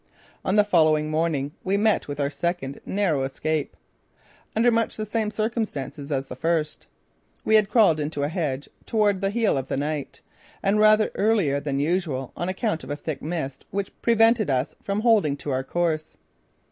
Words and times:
On 0.43 0.55
the 0.55 0.63
following 0.63 1.11
morning 1.11 1.51
we 1.63 1.77
met 1.77 2.07
with 2.07 2.19
our 2.19 2.31
second 2.31 2.81
narrow 2.87 3.21
escape, 3.21 3.77
under 4.55 4.71
much 4.71 4.97
the 4.97 5.05
same 5.05 5.29
circumstances 5.29 6.11
as 6.11 6.25
the 6.25 6.35
first. 6.35 6.87
We 7.45 7.53
had 7.53 7.69
crawled 7.69 7.99
into 7.99 8.23
a 8.23 8.27
hedge 8.27 8.67
toward 8.87 9.21
the 9.21 9.29
heel 9.29 9.59
of 9.59 9.67
the 9.67 9.77
night, 9.77 10.19
and 10.63 10.79
rather 10.79 11.11
earlier 11.13 11.59
than 11.59 11.79
usual 11.79 12.33
on 12.35 12.49
account 12.49 12.83
of 12.83 12.89
a 12.89 12.95
thick 12.95 13.21
mist 13.21 13.67
which 13.69 13.91
prevented 14.01 14.49
us 14.49 14.73
from 14.81 15.01
holding 15.01 15.37
to 15.37 15.51
our 15.51 15.63
course. 15.63 16.17